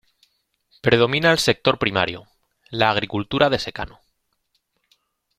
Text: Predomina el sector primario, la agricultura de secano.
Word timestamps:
Predomina 0.81 1.31
el 1.31 1.37
sector 1.37 1.77
primario, 1.77 2.25
la 2.71 2.89
agricultura 2.89 3.51
de 3.51 3.59
secano. 3.59 3.99